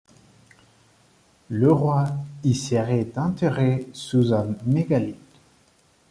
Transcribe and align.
Le 1.49 1.71
roi 1.71 2.07
y 2.43 2.55
serait 2.55 3.11
enterré 3.19 3.87
sous 3.93 4.33
un 4.33 4.47
mégalithe. 4.65 5.19